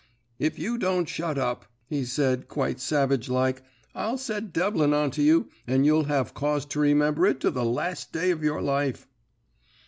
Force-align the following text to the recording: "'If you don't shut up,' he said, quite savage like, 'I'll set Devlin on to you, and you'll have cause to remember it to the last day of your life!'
"'If 0.39 0.57
you 0.57 0.79
don't 0.79 1.07
shut 1.07 1.37
up,' 1.37 1.67
he 1.85 2.05
said, 2.05 2.47
quite 2.47 2.79
savage 2.79 3.29
like, 3.29 3.61
'I'll 3.93 4.17
set 4.17 4.51
Devlin 4.51 4.95
on 4.95 5.11
to 5.11 5.21
you, 5.21 5.49
and 5.67 5.85
you'll 5.85 6.05
have 6.05 6.33
cause 6.33 6.65
to 6.73 6.79
remember 6.79 7.23
it 7.27 7.39
to 7.41 7.51
the 7.51 7.63
last 7.65 8.11
day 8.11 8.31
of 8.31 8.43
your 8.43 8.63
life!' 8.63 9.07